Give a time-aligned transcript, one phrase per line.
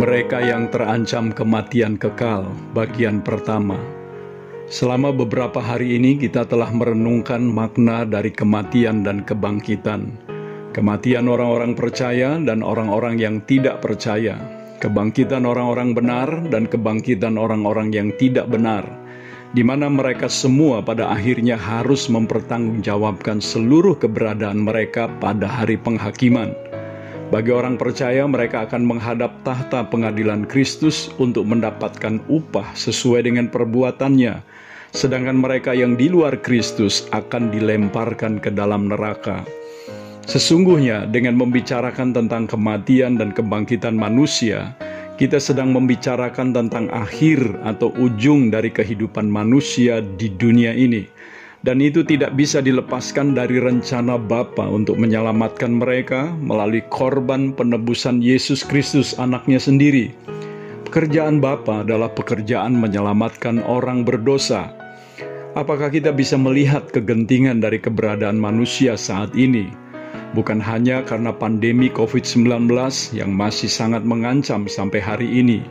[0.00, 3.76] Mereka yang terancam kematian kekal, bagian pertama.
[4.64, 10.08] Selama beberapa hari ini kita telah merenungkan makna dari kematian dan kebangkitan.
[10.72, 14.40] Kematian orang-orang percaya dan orang-orang yang tidak percaya.
[14.80, 18.88] Kebangkitan orang-orang benar dan kebangkitan orang-orang yang tidak benar.
[19.52, 26.69] Di mana mereka semua pada akhirnya harus mempertanggungjawabkan seluruh keberadaan mereka pada hari penghakiman.
[27.30, 34.42] Bagi orang percaya, mereka akan menghadap tahta pengadilan Kristus untuk mendapatkan upah sesuai dengan perbuatannya,
[34.90, 39.46] sedangkan mereka yang di luar Kristus akan dilemparkan ke dalam neraka.
[40.26, 44.74] Sesungguhnya, dengan membicarakan tentang kematian dan kebangkitan manusia,
[45.14, 51.06] kita sedang membicarakan tentang akhir atau ujung dari kehidupan manusia di dunia ini
[51.60, 58.64] dan itu tidak bisa dilepaskan dari rencana Bapa untuk menyelamatkan mereka melalui korban penebusan Yesus
[58.64, 60.16] Kristus anaknya sendiri.
[60.88, 64.72] Pekerjaan Bapa adalah pekerjaan menyelamatkan orang berdosa.
[65.52, 69.68] Apakah kita bisa melihat kegentingan dari keberadaan manusia saat ini?
[70.30, 72.70] Bukan hanya karena pandemi COVID-19
[73.10, 75.66] yang masih sangat mengancam sampai hari ini,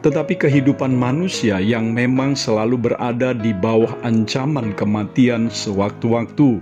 [0.00, 6.60] tetapi kehidupan manusia yang memang selalu berada di bawah ancaman kematian sewaktu-waktu.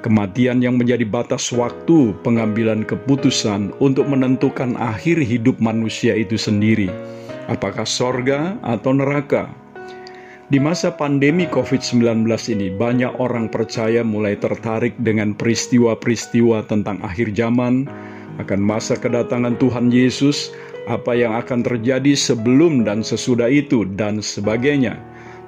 [0.00, 6.88] Kematian yang menjadi batas waktu pengambilan keputusan untuk menentukan akhir hidup manusia itu sendiri,
[7.52, 9.52] apakah sorga atau neraka.
[10.48, 17.84] Di masa pandemi COVID-19 ini, banyak orang percaya mulai tertarik dengan peristiwa-peristiwa tentang akhir zaman,
[18.40, 20.50] akan masa kedatangan Tuhan Yesus,
[20.88, 24.96] apa yang akan terjadi sebelum dan sesudah itu, dan sebagainya.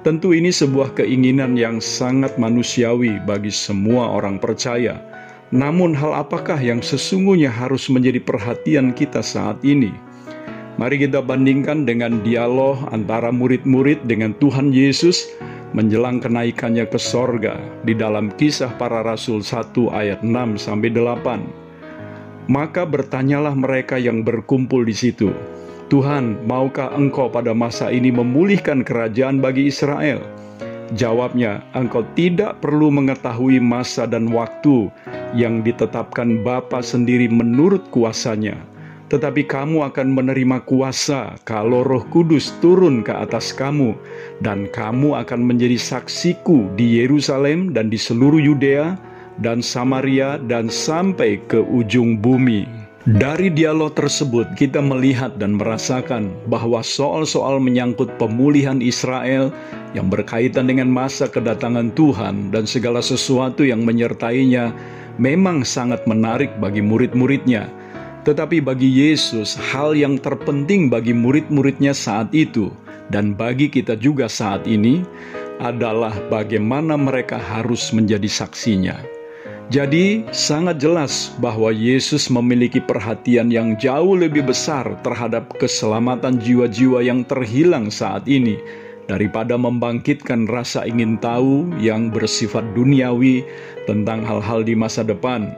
[0.03, 4.99] Tentu, ini sebuah keinginan yang sangat manusiawi bagi semua orang percaya.
[5.55, 9.95] Namun, hal apakah yang sesungguhnya harus menjadi perhatian kita saat ini?
[10.75, 15.29] Mari kita bandingkan dengan dialog antara murid-murid dengan Tuhan Yesus
[15.77, 21.72] menjelang kenaikannya ke sorga di dalam kisah para rasul 1 ayat 6 sampai 8.
[22.51, 25.31] Maka bertanyalah mereka yang berkumpul di situ,
[25.87, 30.19] Tuhan, maukah engkau pada masa ini memulihkan kerajaan bagi Israel?
[30.91, 34.91] Jawabnya, engkau tidak perlu mengetahui masa dan waktu
[35.31, 38.59] yang ditetapkan Bapa sendiri menurut kuasanya.
[39.07, 43.93] Tetapi kamu akan menerima kuasa kalau roh kudus turun ke atas kamu,
[44.41, 48.97] dan kamu akan menjadi saksiku di Yerusalem dan di seluruh Yudea,
[49.41, 52.69] dan Samaria dan sampai ke ujung bumi.
[53.03, 59.51] Dari dialog tersebut, kita melihat dan merasakan bahwa soal-soal menyangkut pemulihan Israel
[59.91, 64.71] yang berkaitan dengan masa kedatangan Tuhan dan segala sesuatu yang menyertainya
[65.19, 67.67] memang sangat menarik bagi murid-muridnya.
[68.23, 72.71] Tetapi bagi Yesus, hal yang terpenting bagi murid-muridnya saat itu
[73.11, 75.03] dan bagi kita juga saat ini
[75.59, 78.95] adalah bagaimana mereka harus menjadi saksinya.
[79.73, 87.25] Jadi, sangat jelas bahwa Yesus memiliki perhatian yang jauh lebih besar terhadap keselamatan jiwa-jiwa yang
[87.25, 88.61] terhilang saat ini
[89.09, 93.41] daripada membangkitkan rasa ingin tahu yang bersifat duniawi
[93.89, 95.49] tentang hal-hal di masa depan.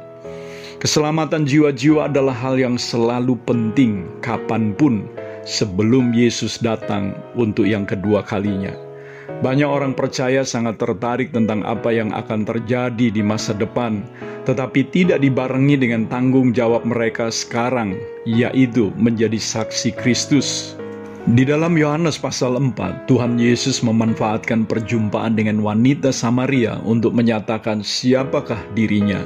[0.80, 5.12] Keselamatan jiwa-jiwa adalah hal yang selalu penting kapan pun
[5.44, 8.85] sebelum Yesus datang untuk yang kedua kalinya.
[9.26, 14.06] Banyak orang percaya sangat tertarik tentang apa yang akan terjadi di masa depan,
[14.46, 17.98] tetapi tidak dibarengi dengan tanggung jawab mereka sekarang,
[18.30, 20.78] yaitu menjadi saksi Kristus.
[21.26, 28.62] Di dalam Yohanes pasal 4, Tuhan Yesus memanfaatkan perjumpaan dengan wanita Samaria untuk menyatakan siapakah
[28.78, 29.26] dirinya.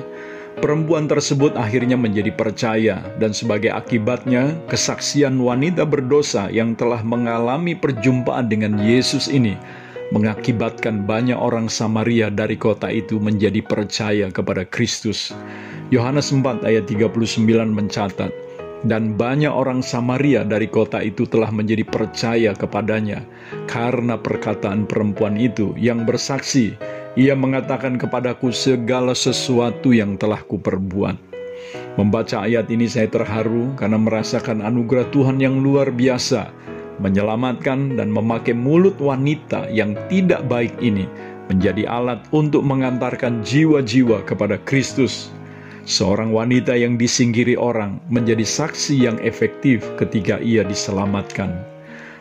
[0.63, 8.47] Perempuan tersebut akhirnya menjadi percaya, dan sebagai akibatnya, kesaksian wanita berdosa yang telah mengalami perjumpaan
[8.47, 9.59] dengan Yesus ini
[10.09, 15.33] mengakibatkan banyak orang Samaria dari kota itu menjadi percaya kepada Kristus.
[15.89, 17.09] Yohanes 4 ayat 39
[17.73, 18.29] mencatat,
[18.85, 23.25] dan banyak orang Samaria dari kota itu telah menjadi percaya kepadanya
[23.67, 26.77] karena perkataan perempuan itu yang bersaksi,
[27.17, 31.17] ia mengatakan kepadaku segala sesuatu yang telah kuperbuat.
[31.99, 36.47] Membaca ayat ini saya terharu karena merasakan anugerah Tuhan yang luar biasa
[36.99, 41.07] menyelamatkan dan memakai mulut wanita yang tidak baik ini
[41.49, 45.33] menjadi alat untuk mengantarkan jiwa-jiwa kepada Kristus.
[45.89, 51.49] Seorang wanita yang disingkiri orang menjadi saksi yang efektif ketika ia diselamatkan.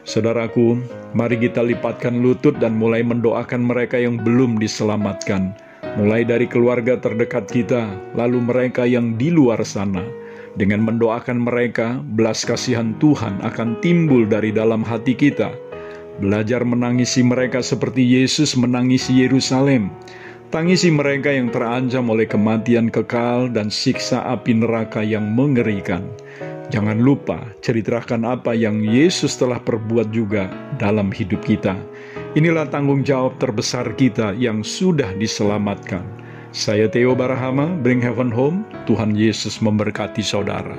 [0.09, 0.81] Saudaraku,
[1.13, 5.53] mari kita lipatkan lutut dan mulai mendoakan mereka yang belum diselamatkan,
[6.01, 7.85] mulai dari keluarga terdekat kita,
[8.17, 10.28] lalu mereka yang di luar sana
[10.59, 15.55] Dengan mendoakan mereka, belas kasihan Tuhan akan timbul dari dalam hati kita.
[16.19, 19.95] Belajar menangisi mereka seperti Yesus menangisi Yerusalem.
[20.51, 26.03] Tangisi mereka yang terancam oleh kematian kekal dan siksa api neraka yang mengerikan.
[26.75, 30.51] Jangan lupa ceritakan apa yang Yesus telah perbuat juga
[30.83, 31.79] dalam hidup kita.
[32.35, 36.03] Inilah tanggung jawab terbesar kita yang sudah diselamatkan.
[36.49, 38.65] Saya Theo Barahama, Bring Heaven Home.
[38.89, 40.73] Tuhan Yesus memberkati saudara.